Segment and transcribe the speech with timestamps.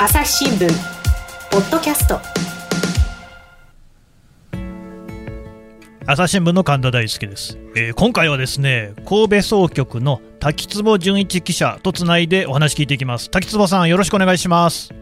[0.00, 0.68] 朝日新聞
[1.50, 2.20] ポッドキャスト。
[6.06, 13.28] 朝日新聞の神田大輔です、えー、今回はですね神戸総局の滝坪純一記者とつないでお話聞いていきます。
[13.28, 14.94] 滝坪さんよろしくお願いします。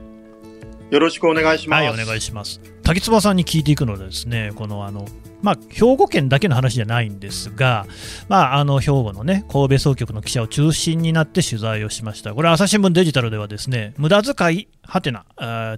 [0.90, 1.84] よろしくお願いします。
[1.84, 5.06] はいお願いします滝坪さんに聞いていくのはですねこのあの
[5.42, 7.84] まあ、兵庫県だけの話じゃないんですが、
[8.28, 15.26] まあ、あの兵庫の、ね、神戸総局の記者を中心になって取材をしました、これ、朝日新聞デジタルでは、ですね無駄遣いはてな、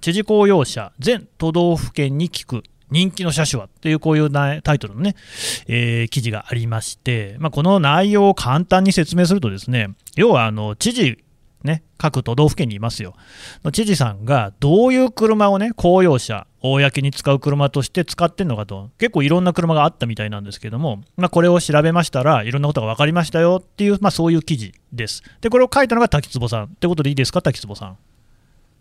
[0.00, 5.16] 知事公用車、全都道府県に聞く人気の車種はっていうこういうタイトルのね、
[5.66, 11.18] えー、記事がありまして、まあ、この内容を簡単に説明するとですね、要はあの知事
[11.64, 13.14] ね、各都道府県にいますよ。
[13.72, 25.22] 知事さんがどういう車をね、公用車、公に使う車として使ってるのかと、結構いろんな車があったみたいなんですけども、まあ、これを調べましたらいろんなことが分かりましたよっていう、まあ、そういう記事です。
[25.40, 27.96] で、これを書いたのが滝坪さんってことでいいですか、滝坪さん？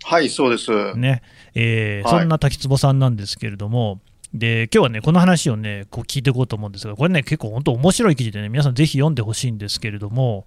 [0.04, 0.96] はい、そうです。
[0.96, 1.22] ね、
[1.54, 4.00] えー、はい、そんな滝坪さんなんですけれども、
[4.34, 10.46] で今日はね、この話をね、こう聞いていこうと思うんですが、これね、結構本当面白い記事でね、皆さんぜひ読んでほしいんですけれども、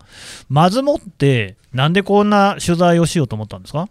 [0.48, 3.88] まずもって、なんでこんな取材をしようと思ったんですか、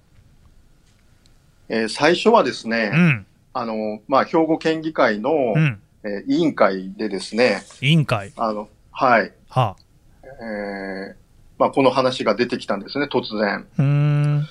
[1.70, 8.32] えー、最初はですね、うん、あのまあ、兵庫県議会の、うん、えー、委員会でですね、委員会。
[8.38, 9.76] あのはい、はあ。
[10.24, 11.16] えー
[11.58, 13.68] まあ、この話が出てきたんですね、突然。
[13.78, 14.48] うん。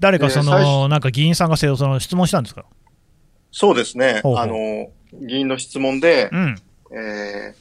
[0.00, 2.64] 誰かその、なんか議員さんがその質問したんですか？
[3.52, 4.20] そうですね。
[4.24, 4.42] ほうほう。
[4.42, 6.56] あの、議員の質問で、うん、
[6.90, 7.54] え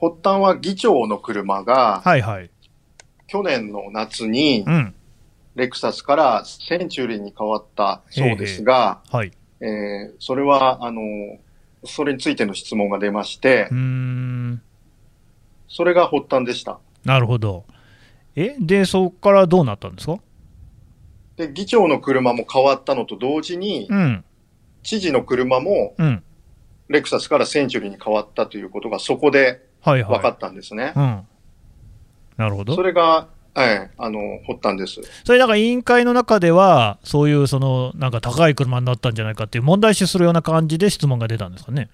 [0.00, 2.50] ー、発端は議長の車が、はいはい、
[3.26, 4.94] 去年の夏に、うん、
[5.56, 11.02] レクサスからセンチュリーに変わったそうですが、はい、えー、それは、あの、
[11.84, 13.68] それについての質問が出まして、
[15.68, 16.78] それが発端でした。
[17.04, 17.64] なるほど。
[18.36, 20.18] え、で、そこからどうなったんですか？
[21.36, 24.24] で、議長の車も変わったのと同時に、うん、
[24.82, 25.94] 知事の車も、
[26.88, 30.84] レクサスからセンチュリーに変わったということがそこで分かったんですね。
[30.84, 31.26] はいはいうん、
[32.36, 32.74] なるほど。
[32.74, 35.00] それが、はい、あの、発端です。
[35.24, 41.88] それなんか委員会の中では、そういうその、なんか高い車になったんじゃないかっていう問題視するような感じで質問が出たんですかね。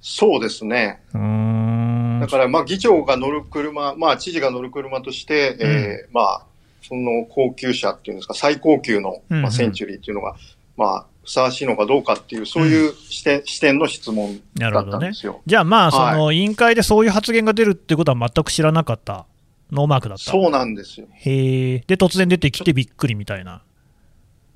[0.00, 1.00] そうですね。
[1.12, 6.46] だから、まあ、議長が乗る車、まあ、知事が乗る車として、うん、えー、まあ、
[6.82, 10.40] その高級車っていうんですか、最高級の、まあ、センチュリーっていうのが、うんうん、
[10.76, 15.32] まあ、ふさわしいのかどうかっていう、そういう視点うん、視点の質問だったんですよ。
[15.32, 19.26] ね、じゃあ、まあ、その委員会でそういう発言が出るってことは全く知らなかった、
[19.70, 21.08] ノーマークだったそうなんですよ。
[21.12, 21.78] へえ。
[21.86, 23.62] で、突然出てきてびっくりみたいな。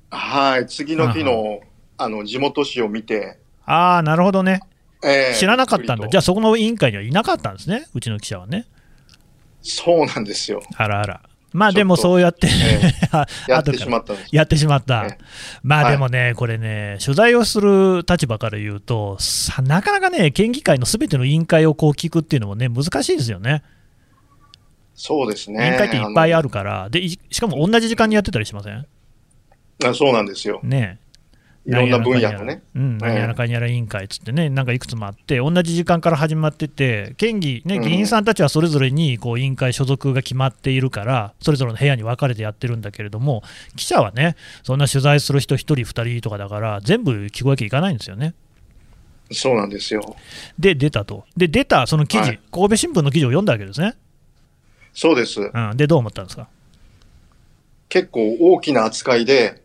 [0.09, 1.61] はい、次の日の
[1.97, 3.39] あの地元紙を見て。
[3.65, 4.61] ああ、なるほどね。
[5.03, 6.07] えー、知らなかったんだ。
[6.07, 8.65] じゃあ、そこの委員会にはいなかったんですね、うちの記者はね。
[9.61, 10.61] そうなんですよ。
[10.75, 11.21] あらあら。
[11.53, 12.47] まあでもそうやって
[13.47, 15.17] やってしまったやってしまった、
[15.63, 19.17] まあでもね、はい、これね、取材をする立場から言うと、
[19.63, 23.63] なかなかね、県議会のすべての委員会をこう聞くっていうのもね、難しいですよね。
[25.03, 25.65] そうですね。
[25.65, 28.85] 委員会っていっぱいあるから、でしかも同じ時間にやってたりしません？
[29.83, 30.59] あそうなんですよ。
[30.61, 30.99] ね
[31.65, 32.61] いろんな分野のね。
[32.75, 43.43] うん、何やらかんやら委員会つってね、なんかいくつもあって、同じ時間から始まってて、県議、ね、議員さんたちはそれぞれにこう委員会所属が決まっているから、それぞれの部屋に分かれてやってるんだけれども、
[43.75, 48.33] 記者はね、そんな取材する人1人、2人とかだから、全部聞くわけいかないんですよね。
[49.31, 50.15] そうなんですよ。
[50.57, 51.25] で、出たと。
[51.37, 53.93] で、出たその記事、はい、神戸新聞の記事を読んだわけですね。
[54.93, 55.51] そうです。
[55.53, 56.47] うん、で、どう思ったんですか？
[57.89, 59.61] 結構大きな扱いで、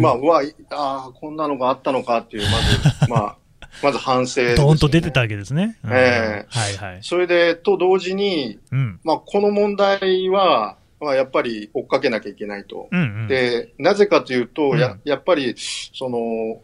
[0.00, 3.36] まあ、うわ、ああ、こんなのがあったのかっていう、まず、 まあ、
[3.82, 4.54] まず反省、ね。
[4.54, 5.78] ドーンと出てたわけですね。
[5.84, 6.46] ええ。
[6.50, 7.02] ー、はいはい。
[7.02, 12.88] それで、と同時に、うん、まあ、この問題は、まあ、やっぱり追っかけなきゃいけないと。
[12.90, 16.60] うんうん、で、なぜかというと、うん、ややっぱり、その、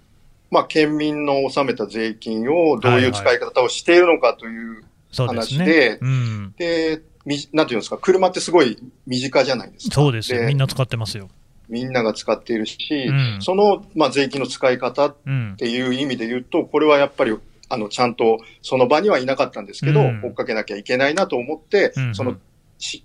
[0.50, 4.82] まあ、県民の納めた税金をどういう使い方をしているのかという
[5.17, 9.94] 話で、はいはいで、ねうん、でみなんていうんですか、車ってすごい身近じゃないですか。
[9.94, 10.44] そうですよ。
[10.44, 11.28] みんな使ってますよ。
[11.69, 15.17] みんなが使っているし、うん、その、まあ、税金の使い方っ
[15.56, 17.37] ていう意味で言うと、これはやっぱり、
[17.69, 22.37] あの、ちゃんとその場にはいなかったんですけど、うん、追っかけなきゃいけないなと思って、うんその、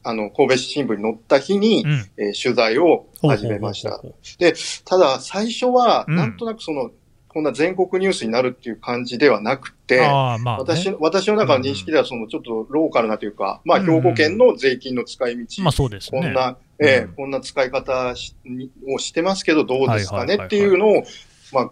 [0.03, 4.01] あの、神戸市新聞に載った日に、うん、えー、取材を始めました。
[4.39, 6.89] で、ただ最初は、なんとなくその、
[7.35, 21.03] こんな全国ニュースになるっていう感じではなくて、まあね、私私の中の認識では、そのちょっとローカルなというか、まあ、兵庫県の税金の使い道、まあそうですこんな、ええこんな使い方をしてますけど、どうですかねっていうのを、
[21.51, 21.71] まあ、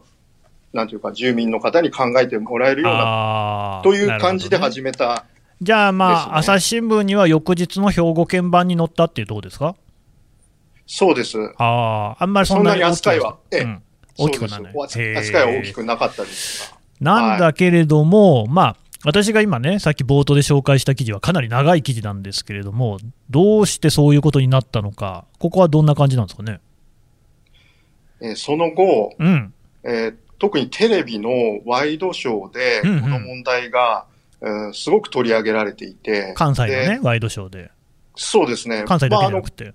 [0.73, 5.21] なんていうか、住民の方に考えてもらえるような、という感じで始めた、ね、
[5.61, 9.77] じゃあ、まあ、朝日新聞には翌日の兵庫県版に載ったっていうとこですか？
[10.85, 11.37] そうです。
[11.57, 13.83] ああ、あんまりそんなに扱いは、ええ、うん、
[14.17, 14.73] 大きくならない。
[15.17, 16.77] 扱いは大きくなかったですが。
[16.99, 22.99] なんだけれども、はい、まあ、私が今ね、さっき冒頭で紹介した記事はかなり長い記事なんですけれども、
[23.29, 26.61] どうしてそういうことになったのか、ここはどんな感じなんですかね？
[28.21, 31.29] えー、その後、うん、えー、特にテレビの
[31.65, 34.05] ワイドショーで、この問題が、
[34.39, 36.33] うんうん、すごく取り上げられていて。
[36.35, 37.71] 関西のね、ワイドショーで。
[38.15, 38.85] そうですね。
[38.87, 39.65] 関西だけじゃなくて。
[39.65, 39.73] まあ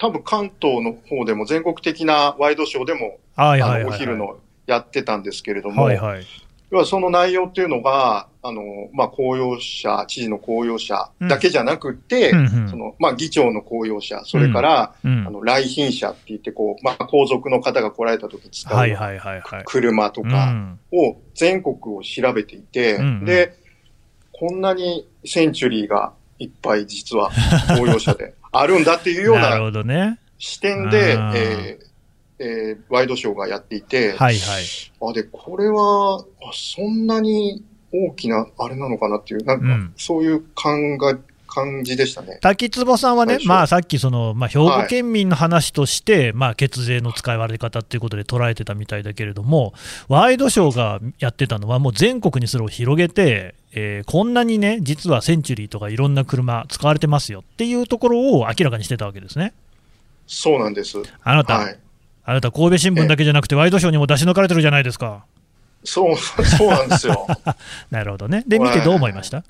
[0.00, 6.26] 多分関東の方でも全国的なワイドショーでも、あのお昼のやってたんですけれども、はいはい、
[6.70, 8.62] 要はその内容っていうのが、あの、
[8.94, 18.88] まあ、公用車、知事の公用車だけじゃなくて、うんその、まあ、議長の公用車、それから、うん、あの、来賓車って言って、こう、まあ、皇族の方が来られた時使う、
[19.66, 23.54] 車とかを、全国を調べていて、うんうん、で、
[24.32, 27.30] こんなにセンチュリーがいっぱい実は
[27.78, 29.58] 公用車で あるんだっていうような
[30.38, 31.90] 視点で、ねえー
[32.40, 34.64] えー、ワイドショーがやっていて、はいはい。
[35.02, 37.62] あ、で、これは、あそんなに
[37.92, 41.18] 大きな、あれなのかなっていう、なんか、そういう感が、
[41.50, 42.38] 感じでしたね。
[42.40, 49.74] 滝壺さんはね、まあさっきその、まあ、兵庫県民の話として、はい、まあ血税の使われ方っていうことで捉えてたみたいだけれども、
[50.08, 59.52] ワイドショーがやってたのは、もう全国にそれを広げて、えー、こんなにね、実はセンチュリーとかいろんな車使われてますよっていうところを明らかにしてたわけですね。
[60.26, 60.98] そうなんです。
[61.22, 61.78] あなた、はい、
[62.24, 65.24] あなた、神戸新聞だけじゃなくて、ワイドショーにも出し抜かれてるじゃないですか。
[65.84, 67.26] そう、そうなんですよ。
[67.90, 68.44] なるほどね。
[68.46, 69.44] で、見てどう思いました？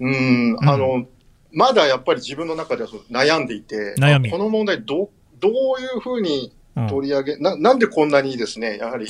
[0.00, 1.06] うん、あの、
[1.52, 4.30] まだやっぱり自分の中では悩んでいて、悩み。
[4.30, 6.52] この問題ど、どういうふうに
[6.88, 9.06] 取り上げ、うん、な、なんでこんなにですね、やはり、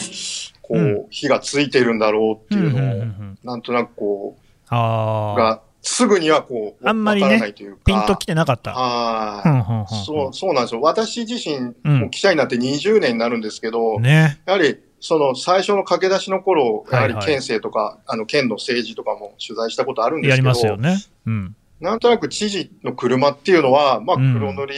[0.62, 7.54] こう、うん、火がついてるんだろうっていうのを、なんとなくこう、あがすぐにはこう、あんまりね、
[7.84, 8.72] ピンときてなかった。
[8.72, 10.04] はい。
[10.04, 10.80] そう、そうなんですよ。
[10.82, 20.96] 私自身、もう記者になって20年になるんですけど、ね、やはり、その最初の駆け出しの頃、やはり県政とか、はいはい、あの県の政治とかも取材したことあるんですけど、やりますよね。
[21.26, 21.56] うん。
[21.80, 24.74] なんとなく知事の車っていうのは、まあ黒塗り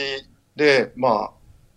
[0.55, 1.31] で、うん、まあ、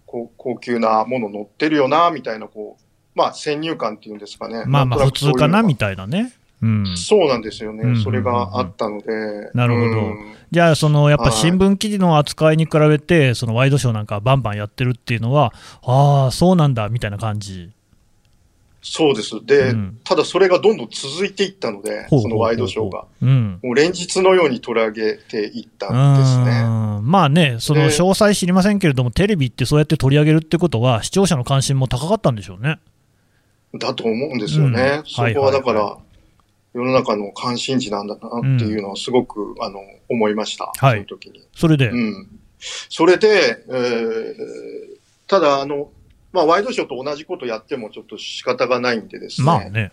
[0.06, 2.82] 高高級なもの乗ってるよな、みたいな、こう、
[3.16, 4.64] まあ先入観っていうんですかね。
[4.66, 6.32] まあまあ普通かな、みたいなね。
[6.62, 9.50] うん、そうなんですよね、うんそれがあったので。
[9.52, 15.52] なるほど、うん、じゃあ、そのやっぱ新聞記事の扱いに比べて、そのワイドショーなんかバンバンやってるっていうのは、
[15.82, 17.70] ああ、そうなんだみたいな感じ。
[18.88, 19.44] そうです。
[19.44, 23.04] で、うん、ただそれがどんどん続いていったので、そのワイドショーが。
[23.20, 26.62] うん、もう連日のように取り上げていったんですね。
[27.02, 32.78] まあね、その詳細知りませんけれども、テレビってそうやって取り上げるってことは、視聴者の関心も高かったんでしょうね。
[33.76, 35.02] だと思うんですよね。
[35.04, 35.98] そこはだから、
[36.72, 40.72] 世の中の関心事なんだなっていうのはすごく、うん、あの、思いました。
[40.78, 40.98] はい。
[40.98, 41.42] その時に。
[41.54, 41.88] それで？
[41.88, 42.28] うん。
[42.88, 44.36] それで、えー、
[45.26, 45.90] ただ、あの、
[46.36, 49.46] まあ、ワイドショーと同じことやってもちょっと仕方がないんでですね。
[49.46, 49.90] まあね。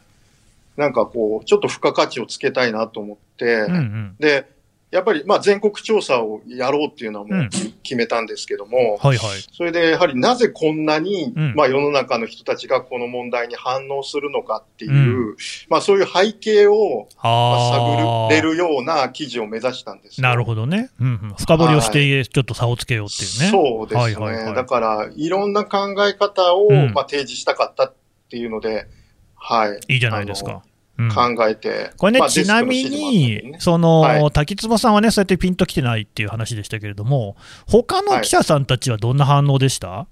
[0.75, 4.49] なんかこう、ちょっと付加価値をつけたいなと思って、うんうん、で、
[4.93, 7.49] やっぱり、まあ、全国調査をやろうっていうのはもう
[7.81, 9.41] 決めたんですけども、うん、はいはい。
[9.51, 14.95] それで、やはりなぜこんなに、うん、まあ、世の中の人たちがこの問題に反応するのかっていう、う
[15.31, 15.35] ん、
[15.67, 20.91] まあ、そういう背景を、まあ、探れるような記事を目指したんですなるほどね。
[21.01, 23.49] うんうん、深掘りをして、ちょっと差をつけようっていうね。
[23.49, 24.01] そうですね。
[24.01, 27.93] はいはいはい、だから、いろんな考え方を、まあ、提示したかったっ
[28.29, 28.85] ていうので、
[29.33, 29.79] はい。
[29.93, 30.61] いいじゃないですか。
[31.09, 37.35] 考えて、これね、まあ、ちなみに、ね、その、はい、滝壺さんはね、そうやってピンときてないっていう話でしたけれども、
[37.67, 40.07] 他の記者さんたちはどんな反応でした、は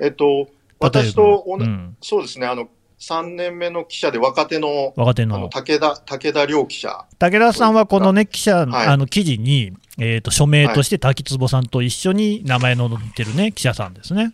[0.00, 0.48] い、えっと、
[0.80, 2.68] 私と、うん、そうですね、あの、
[3.00, 5.48] 3年目の記者で若手の、若手の。
[5.48, 7.06] 武田、武田良記者。
[7.18, 14.32] 武田さんはこのね、記者、はい、あの記事に、えっ、ー、と、署名として滝壺さんと一緒に名前の載ってるね、記者さんですね。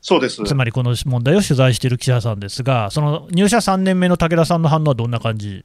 [0.00, 0.42] そうです。
[0.44, 5.64] つまりこの問題を取材している記者さんですが、その入社3年目の武田さんの反応はどんな感じ？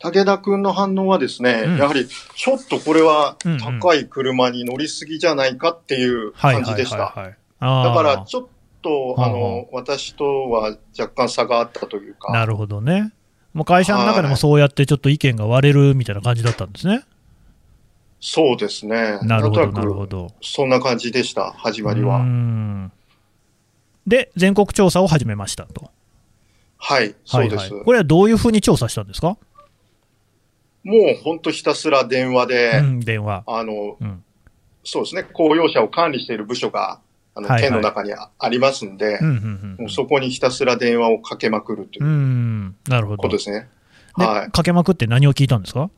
[0.00, 3.36] 武田君の反応はですね、うん、やはりちょっとこれは
[3.80, 6.98] 高い車に乗りすぎじゃないかっていう感じでした。
[6.98, 8.46] だからちょっ
[8.80, 12.32] と、あの、私とは若干差があったというか。
[12.32, 13.12] なるほどね。
[13.54, 17.02] もう会社の中でもそうやってちょっと意見が割れるみたいな感じだったんですね。
[18.20, 19.18] そうですね。
[19.22, 20.32] なるほど、なるほど。
[20.42, 22.24] そんな感じでした、始まりは。
[24.06, 25.90] で、全国調査を始めましたと。
[26.78, 29.36] はい、そうです、はいはい、これはどういうふうに調査したんですか？
[30.84, 33.42] もう本当ひたすら電話で、うん、電話。
[33.46, 34.24] あの、うん、
[34.84, 37.00] そうですね、公用車を管理している部署が、
[37.34, 39.18] あの、はいはい、県の中にありますんで、
[39.88, 43.68] そこにひたすら電話をかけまくるということですね。
[44.14, 44.50] はい。
[44.50, 45.90] かけまくって何を聞いたんですか？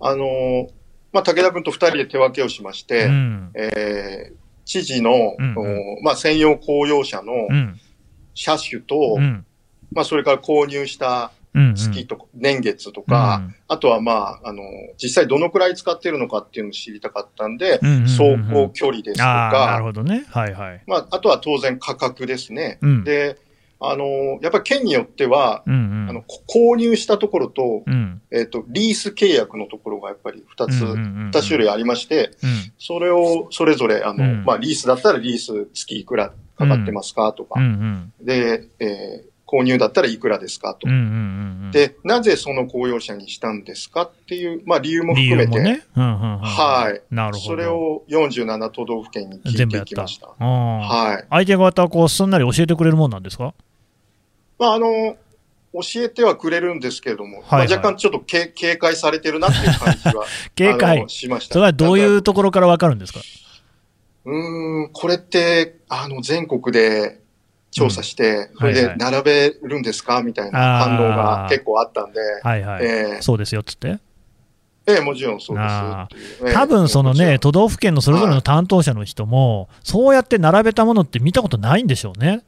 [0.00, 0.68] あの、
[1.12, 7.48] まあ、武田君と二人で手分けをしまして、うん、えー、知事の、うんうん、まあ、専用公用車の
[8.34, 9.44] 車種と、うん、
[9.92, 14.62] まあ、それから購入した月とか、年月とか、うん、あとはまあ、あの、
[15.02, 20.24] 実際どのくらい使ってるのかっていうのを知りたかったんで、走行距離ですとか、なるほどね。
[20.28, 20.82] はいはい。
[20.86, 22.78] まあ、あとは当然価格ですね。
[22.82, 23.36] うん、で、
[23.82, 24.04] あの、
[24.42, 41.00] やっぱり県によっては、うんうん、あの購入したところと、うん、えっ、ー、と、リース契約のところがやっぱり二つ、二、種類ありまして、うん、それをそれぞれ、あの、まあ、リースだったらリース月いくらかかってますかとか、うんうん、で、えー、購入だったらいくらですかと、うんうん
[41.64, 41.70] うん。
[41.72, 45.82] で、なぜその公用車にしたんですかっていう、まあ理由も含めて、ね。
[45.96, 47.02] うんうんうん、はい。
[47.12, 47.46] なるほど。
[47.46, 50.28] それを47都道府県に聞いていきました。
[50.38, 51.26] はい。
[51.30, 53.54] 相手方はこう、すんなり教えてくれるもんなんですか？
[54.60, 55.16] まああの、
[55.72, 61.54] 教えてはくれるんですけれども、はいはい、まあ、若干ちょっと警警戒されてるなっていう感じは 警戒しました。
[61.54, 63.20] それはどういうところからわかるんですか？
[64.26, 67.20] うん、これって、あの、全国で
[67.70, 70.22] 調査して、それで並べるんですか？
[70.22, 72.20] みたいな反応が結構あったんで。
[72.42, 72.84] はいはい。
[72.84, 73.98] えー、そうですよっつって
[74.86, 76.54] ええ、もちろんそうです。
[76.54, 82.42] 多分そのね、都道府県のそれぞれの担当者の人も、そうやって並べたものって見たことないんでしょうね。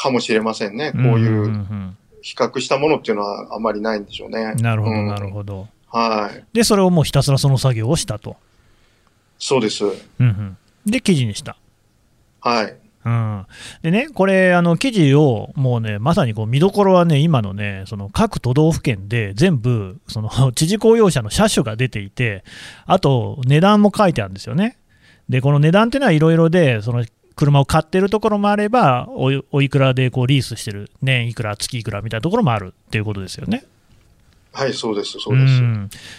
[0.00, 0.92] かもしれませんね。
[0.92, 1.66] こういう
[2.22, 4.54] 比較したものっていうのはあまりないんでしょうね。
[4.54, 5.68] なるほど、なるほど。
[5.88, 6.44] はい。
[6.52, 8.36] で、それをもうひたすらその作業をしたと。
[9.38, 9.84] そうです。
[9.84, 10.56] うんうん。
[10.86, 11.56] で、記事にした。
[12.40, 12.76] はい。
[13.02, 13.46] うん、
[13.82, 22.44] でね、これ、あの記事をもうね、まさにこう見どころはね、今のね、その各都道府県で全部、その 知事公用車の車種が出ていて、
[22.84, 24.76] あと値段も書いてあるんですよね。
[25.30, 27.04] で、この値段っていうのはいろいろで、その
[27.40, 33.64] 車を買ってるところもあれば、おおいくらでこうリースしてる、年いくら、月いくらみたいなところもあるっていうことですよね。
[34.52, 35.62] はい、そうです、そうです。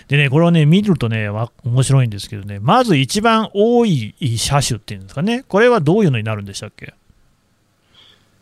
[0.07, 6.93] でね、これをね、見るとね、面白いんですけどね、まず一番多い車種っていうんですかね、これはどういうのになるんでしたっけ？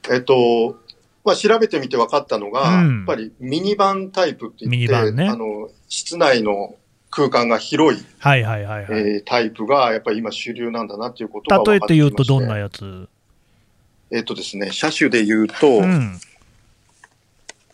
[0.09, 0.79] えっと、
[1.25, 6.75] まあ、調べてみて分かったのが、うん、やっぱりミニバンタイプって言って、ね、あの室内の
[7.11, 13.07] 空間が広い,、はいはいはいはい、えー、タイプがやっぱり今主流なんだなっていうことが例えて言うとどんなやつ？
[14.11, 16.19] えっとですね、車種で言うと、うん。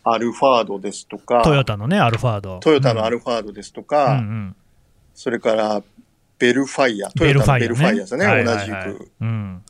[0.04, 2.60] アルファードですとか、トヨタのね、アルファード。
[2.60, 4.56] トヨタのアルファードですとか、うんうん、
[5.16, 5.82] それから
[6.38, 9.58] ベルファイア、トヨタのベルファイアですね、ね同じく、うん。
[9.58, 9.62] っ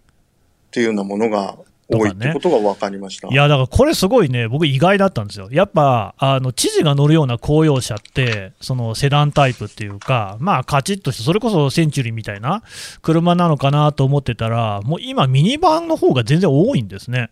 [0.71, 1.55] ていうようなものが
[1.87, 5.49] 多いってことが分かりました、ね、いや、だからこれすごいね、僕意外だったんですよ。
[5.51, 12.63] やっぱ、あの、知事が乗るような公用車って、そのセダンタイプっていうか、まあ、カチッとして、それこそセンチュリーみたいな
[13.03, 17.29] 車なのかなと思ってたら、もう今ミニバンの方が全然多いんですね。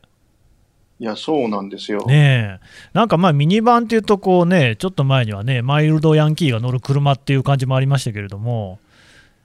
[0.99, 2.05] いや、そうなんですよ。
[2.05, 2.59] ね
[2.93, 8.79] なんかまあミニバンっていうと、こうね、ちょっと前にはね、マイルドヤンキーが乗る車っていう感じもありましたけれども、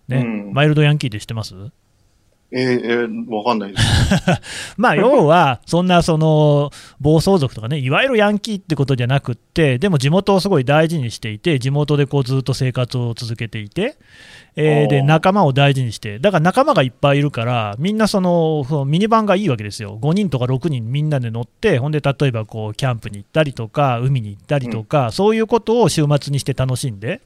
[0.07, 1.55] ね、うん、マイルドヤンキーって知ってます？
[2.51, 3.85] えー、えー、わかんないです。
[4.79, 13.97] まあ、要は、そんな、その、暴走族とかね、いわゆるヤンキーってことじゃなくって、でも地元をすごい大事にしていて、地元でこうずっと生活を続けていて、
[14.57, 19.99] えー、で、仲間を大事にして、だから仲間がいっぱいいるから、みんなその、そのミニバンがいいわけですよ。
[20.01, 27.21] 5人とか6人みんなで乗って、ほんで、例えばこう、キャンプに行ったりとか、海に行ったりとか、うん、そういうことを週末にして楽しんで、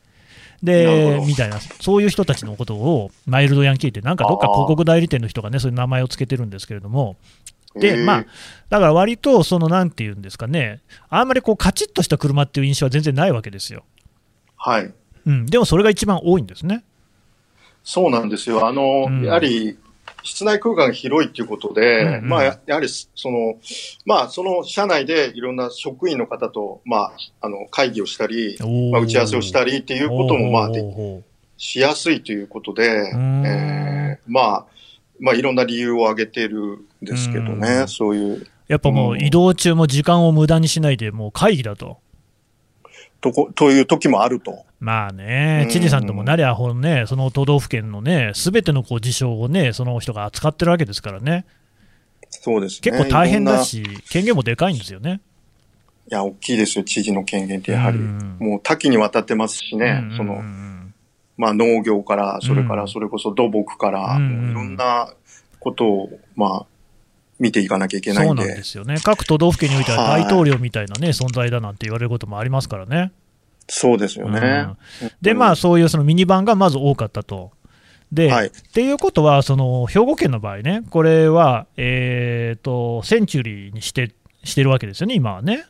[0.63, 7.17] で、みたいな、そういう人たちのことを、マイルドヤンキーって、なんかどっか広告代理店の人がね、そういう名前をつけてるんですけれども、
[7.75, 8.27] で、まあ、
[8.69, 13.85] だから割と、その、なんていうんですかね、あんまりこう、カチッとした車っていう印象は全然ないわけですよ。
[14.57, 14.93] はい。
[15.27, 16.85] うん、でもそれが一番多いんですね。
[17.83, 18.67] そうなんですよ。
[18.67, 19.79] あの、うん、やはり、
[20.23, 23.57] 室内空間が広いっていうことで、うんうん、まあ、やはり、その、
[24.07, 28.57] まあ、その社内でいろんな職員の方と、まあ、あの、会議をしたり、
[28.93, 30.71] まあ、打ち合わせをしたりっていうことも、まあ、
[31.57, 34.67] しやすいということで、えー、まあ、
[35.21, 38.47] まあ、いろんな理由を挙げてるんですけどね、そういう。
[38.69, 41.99] やっぱもう移動中も時間を無駄にしないで、もう会議だと。
[43.21, 44.65] とこ、という時もあると。
[44.83, 51.47] まあね、知事さんともなりゃ、ほんね、その都道府県のね、すべてのこう事象をね、その人が扱ってるわけですからね。
[52.29, 55.21] そうです、ね、結構大変だし、権限もでかいんですよね。
[56.11, 57.99] いや、大きいですよ、知事の権限ってやはり。
[58.01, 60.43] もう多岐にわたってますしね、その、
[61.37, 65.15] まあ農業から、それからそれこそ土木から、もういろんな
[65.61, 66.67] ことを、まあ、
[67.39, 68.43] 見ていかなきゃいけないんで。
[68.43, 68.97] そうなんですよね。
[69.05, 73.13] 各都道府県においては大統領みたいなね、存在だなんて言われることもありますからね。
[73.69, 74.67] そうですよね。
[75.03, 77.53] うん、で、まあ、そういうそのミニバンがまず多かったと。
[78.13, 84.15] で、はい、っていうことは、その兵庫県の場合ね、これは、えーと、センチュリーにして
[84.45, 85.65] してるわけですよね、今はね。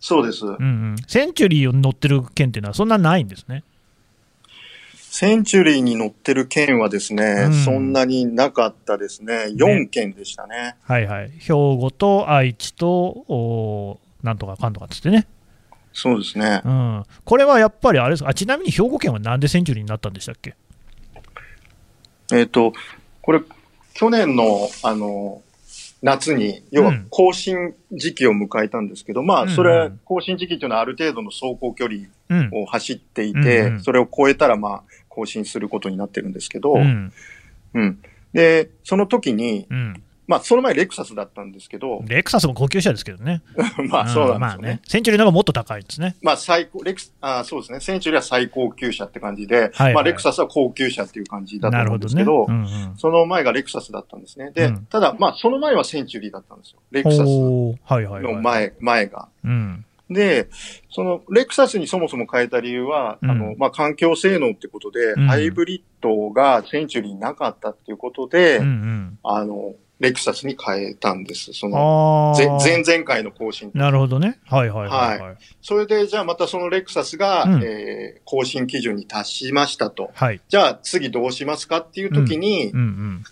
[0.00, 3.64] そうです、うんうん、センチュリーを乗ってる県っていうのは、そんなないんですね。
[4.92, 9.44] センチュリーに乗ってる県はですね、うん、そんなになかったですね。
[9.56, 10.56] 4県でしたね。
[10.56, 11.30] ねはいはい。
[11.38, 12.88] 兵庫と愛知と、
[13.28, 15.28] おなんとかかんとかっつってね。
[15.94, 16.60] そうですね。
[16.64, 17.04] うん。
[17.24, 20.56] これはやっぱりあれですあ、ちなみに兵庫県はなんでセンチュリーになったんでしたっけ？
[22.32, 22.72] えっ、ー、と、
[23.22, 23.40] これ、
[23.94, 25.40] 去年の、あの、
[26.02, 32.08] 夏に、要は更新時期を迎えたんですけど、うん、まあ、それ、更新時期というのはある程度の走行距離
[32.52, 37.12] を走っていて、うん、それを超えたら、まあ、更新することになってるんですけど、うん。
[37.74, 39.68] うん、で、その時に、
[40.26, 42.02] まあ、その前レクサスだったんですけど。
[42.06, 43.42] レクサスも高級車ですけどね。
[43.90, 44.38] まあ、そうなんですよね。
[44.38, 44.80] まあね。
[44.86, 46.16] センチュリーの方がもっと高いですね。
[46.22, 47.80] まあ、最高、レクあそうですね。
[47.80, 54.50] センチュリーは最高級車って感じで、はいはい、まあ、レクサスは高級車っていう感じだと思うんですけど、どねうんうん、その前がレクサスだったんですね。
[54.52, 56.80] で、うん、ただ、まあ、その前はセンチュリーだったんですよ。
[56.90, 59.28] レクサスの前、はいはいはい、前が。
[59.44, 60.48] うんで、
[60.90, 71.54] その、レクサスにそもそも変えた理由は、うん、あの、まあ、環境性能ってことで、うん、ハイブリッドがセンチュリーなかったっていうことで、うんうん、あの、レクサスに変えたんです。
[71.54, 73.70] その、前々回の更新。
[73.72, 74.38] なるほどね。
[74.44, 80.10] はいはいはい、はい、それで、じゃあまたそのレクサスが、うん、えー、更新基準に達しましたと。
[80.14, 80.42] はい。
[80.46, 83.24] じゃあ次どうしますかっていう時に、うん、うんうん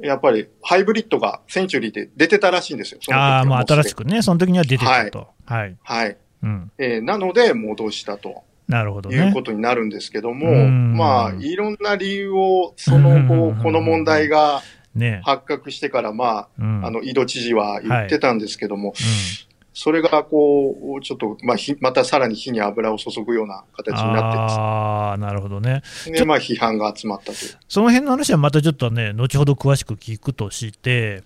[0.00, 3.00] やっぱりハイブリッドがセンチュリーで出てたらしいんですよ。
[3.12, 5.28] ああ、まあ新しくね、その時には出てたと。
[5.46, 5.66] はい。
[5.66, 5.76] はい。
[5.82, 8.42] はい、うん、えー、なので戻したと。
[8.68, 14.62] なるほど、ね、いうことになるんですけども、まあ、いろんな理由を、その後、この問題が、
[14.94, 24.56] ね、発覚してから、まあ、うん、あの、井戸知事は言ってたんですけども、はいうん、それが、こう、ちょっと、まあ、またさらに火に油を注ぐような形になってます。
[24.58, 25.82] ああ、なるほどね。
[26.06, 27.58] で、まあ、批判が集まったという。
[27.68, 31.22] その辺の話はまたちょっとね、後ほど詳しく聞くとして、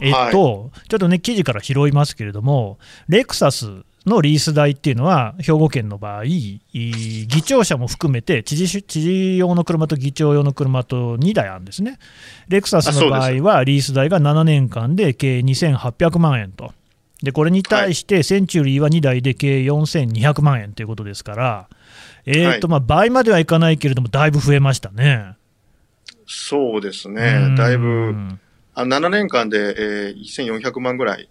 [0.00, 6.60] えっと、はい、ちょっとね、記事から拾いますけれども、レクサスのリース代っていうのは、兵庫県の場合、議
[7.44, 11.98] 長車も含めて知事、知事用の車と議長用の車と2台あるんですね。
[12.48, 16.72] レクサスの場合は、リース代が7年間で計2800万円と。
[17.22, 21.68] で、これに対して、センチュリーは2台で計4200万円ということですから、
[22.26, 25.36] えーとまあ、倍まではいかないけれども、だいぶ増えましたね。
[26.26, 28.14] そうですね、だいぶ、
[28.74, 31.28] あ7年間で、えー、1400万ぐらい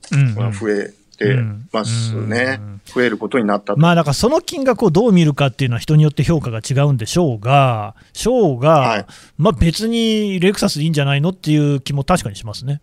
[0.59, 1.37] 増えて
[1.73, 9.05] ますね、増えることになったまあだからその金額をどう見るかっていうのは人によって評価が違うんでしょうが、ショーが、はい、
[9.37, 12.81] まあ別にレクサスいいんじゃないのっていう気も確かにしますね。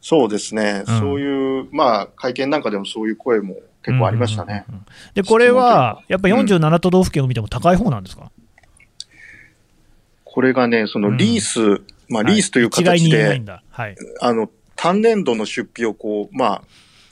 [0.00, 4.64] そうですね、うん、そういう、まあ会見なんかでもそういう声も結構ありましたね。
[5.14, 8.30] で、これはやっぱり47都道府県を見ても高い方なんですか、うん、
[10.24, 16.62] これがね、そのリース、うん、まあリースという形で、はいはい、あの、単年度の出費をこう、まあ、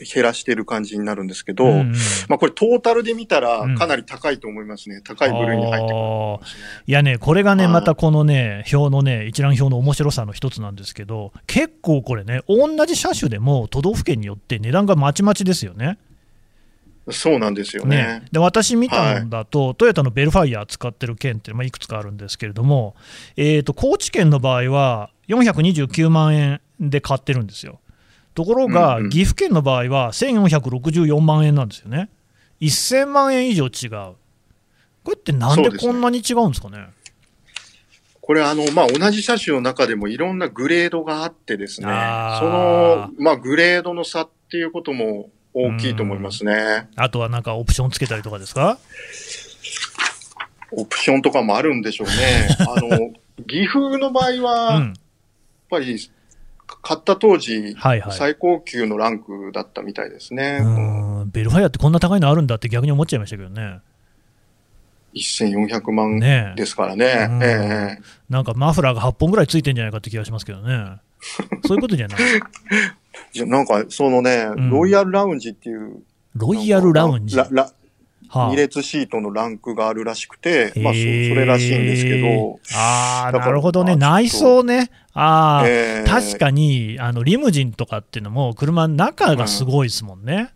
[0.04, 1.92] 減らしてる感じになるんですけど、うんうん、
[2.28, 4.96] まあこれトータルで見たらかなり高いと思いますね。
[4.96, 6.38] うん、高い部類に入ってくる、ね、
[6.86, 15.98] いやね、これがね、またこのね、表のね、一覧表の面白さの一つなんですけど、結構これね、同じ車種でも都道府県によって値段がまちまちですよね。
[17.10, 17.96] そうなんですよね。
[17.96, 22.94] ねで私見たのだと、はい、トヨタのベルファイア使ってる県って、まあ、いくつかあるんですけれども、
[23.36, 27.80] えーと高知県の場合は429万円で買ってるんですよ。
[28.34, 32.08] ところが、岐阜県の場合は1464万円なんですよね。
[32.60, 34.14] 1000万円以上違う。
[35.04, 36.86] これってなんでこんなに違うんですかね？
[38.20, 46.88] これあの、まあ、同じ車種の中でもいろんなグレードがあってですね、その、まあ、グレードの差っていうことも大きいと思いますね。
[46.94, 48.78] あとはなんかオプションつけたりとかですか？
[50.70, 52.48] オプションとかもあるんでしょうね。
[52.60, 53.10] あの、
[53.46, 54.92] 岐阜の場合は、やっ
[55.68, 55.98] ぱり
[56.80, 60.60] 買った当時、はいはい、最高級のランクだったみたいですね。
[60.62, 60.68] う
[61.24, 63.80] んベルファイアってこんな高いのあるんだって逆に思っちゃいましたけどね。
[65.14, 66.20] 1400万
[66.56, 67.28] ですからね。
[67.28, 70.96] ねえー、なんかマフラーが8本ぐらいついてんじゃないかって気がしますけどね。
[71.66, 72.18] そういうことじゃない
[73.32, 76.02] じゃなんか、そのね、うん、ロイヤルラウンジっていう。
[76.34, 77.70] ロイヤルラウンジララ
[78.32, 82.58] 2列シートのランクがあるらしくて、まあそ、それらしいんですけど。
[82.74, 83.94] ああ、なるほどね。
[83.96, 84.90] 内装ね。
[85.12, 90.50] ああ、えー、確かに、あの、リムジンとかっていうのも、車の中がすごいですもんね。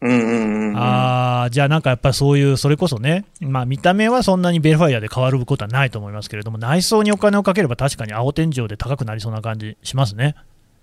[0.00, 10.36] うんうんうんうん、ああ、じゃあなんかやっぱりそういう、それこそね、まあ見た目はそんなにベルファイアで変わることはないと思いますけれども、内装にお金をかければ確かに青天井で高くなりそうな感じしますね。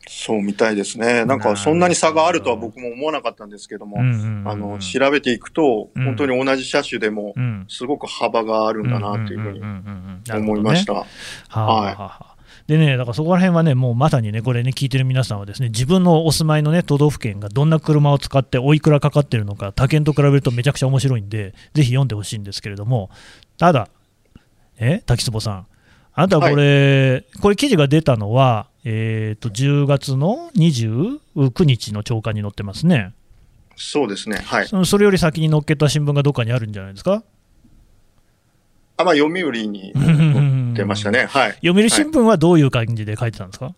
[0.07, 1.25] そうみたいですね。
[1.25, 7.33] なんかそんなに差があるとは僕も思わなかったんですけども、あの、調べていくと、本当に同じ車種でも、
[7.67, 9.61] すごく幅があるんだなというふうに
[10.31, 11.05] 思いました。
[11.49, 12.35] はい。
[12.67, 23.11] でね、だからそこら辺はね、もうまさにね、これね、聞いてる皆さんはですね、自分のお住まいのね、都道府県がどんな車を使っておいくらかかってるのか、他県と比べるとめちゃくちゃ面白いんで、ぜひ読んでほしいんですけれども、
[23.59, 23.89] ただ、
[24.79, 25.67] え滝坪さん、
[26.15, 31.19] あなたこれ、はい、これ記事が出たのは、えーと、10月の29
[31.65, 33.13] 日の朝刊に載ってますね。
[33.75, 37.23] そうですね、はい、それより先に載っけた新聞がどっかにあるんじゃないですか？
[38.95, 43.75] あまあ、読売に載ってましたね、はい、読売新聞はどういう感じで書いてたんですか、はい、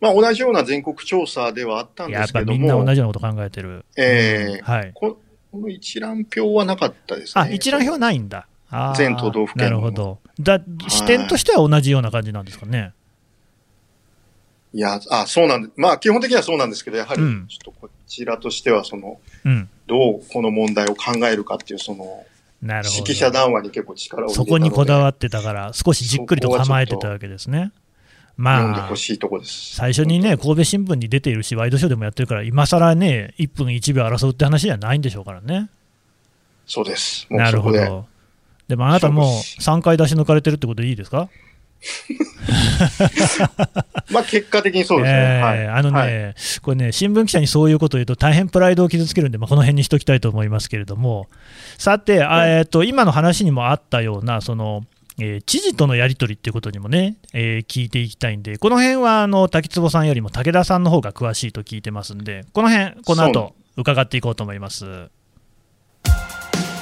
[0.00, 5.18] まあ、同じような全国調査ではあったんですけども、みんな同じようなこと考えてる、えーはい、こ
[5.52, 7.42] の一覧表はなかったですね。
[7.42, 8.48] あ一覧表ないんだ。
[8.96, 12.92] 全都道府県なるほどだ、視点としては同じような感じなんですかね。
[14.72, 22.24] いや、あ、そうなんで、まあ基本的にはそうなんですけど、やはり、ちょっとこちらとしては、その、うん、どうこの問題を考えるかっていう、その、
[22.62, 27.72] なるほど指揮者談話に結構力をそこにこだわってたから、少しじっくりと構えてたわけですね。
[28.36, 35.68] まあ、最初にね、神戸新聞に出ているし、ワイドショーでもやってるから、今更ね、1分1秒争うって話じゃないんでしょうからね。
[36.64, 37.26] そうです。
[37.30, 38.06] なるほど。
[38.68, 39.24] でもあなたもう
[39.60, 41.28] 3回出し抜かれてるってことでいいですか？
[44.10, 45.18] まあ結果的にそうですね。
[45.18, 51.28] えーはい、あのね、はい、これね、新聞記者にそういうことを言うと大変プライドを傷つけるんで、まあ、この辺にしておきたいと思いますけれども、
[51.78, 54.84] さて、はい、えーと、今の話にもあったような、その、
[55.20, 65.10] えー、知事とのやり取りっていうことにもね、えー、聞いていきたいんで、この辺はあの滝坪さんよりも武田さんの方が詳しいと聞いてますんで、この辺この後伺っていこうと思います。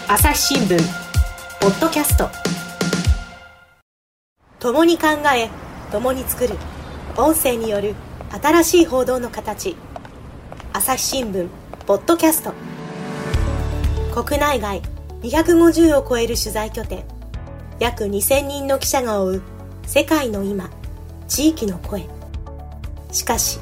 [0.08, 1.05] 朝日新聞
[1.60, 2.28] ポッドキャスト。
[4.60, 5.48] 共に考え
[5.90, 6.54] 共に作る。
[7.16, 7.94] 音声による
[8.42, 9.76] 新しい報道の形。
[10.72, 11.48] 朝日新聞
[11.86, 12.52] ポッドキャスト。
[14.22, 14.82] 国内外
[15.22, 17.04] 250を超える取材拠点。
[17.80, 19.42] 約2000人の記者が追う
[19.86, 20.70] 世界の今
[21.26, 22.06] 地域の声。
[23.12, 23.58] しかし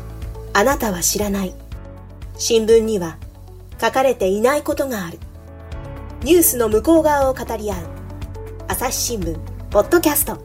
[0.53, 1.55] あなたは知らない。
[2.37, 3.19] 新聞には
[3.81, 5.19] 書かれていないことがある。
[6.25, 7.77] ニュースの向こう側を語り合う。
[8.67, 10.43] 朝日新聞ポッドキャスト。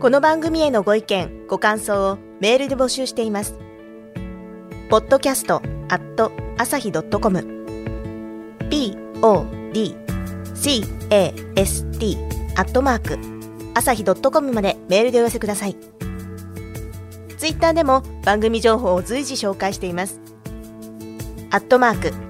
[0.00, 3.58] この番組へのご意見ご感想をメールで募集しています。
[4.88, 5.56] ポッドキャスト
[5.90, 7.40] アット朝日ドットコム。
[8.70, 9.36] podcast
[12.56, 13.18] アットマーク
[13.74, 15.76] 朝日ドットコムまでメールでお寄せください。
[17.36, 20.22] ツイッターでも番組情報を随時紹介しています。
[21.50, 22.29] アットマーク